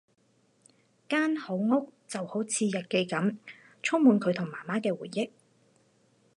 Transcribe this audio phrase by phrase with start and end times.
[1.07, 3.37] 間好屋就好似日記噉，
[3.83, 5.29] 充滿佢同媽媽嘅回憶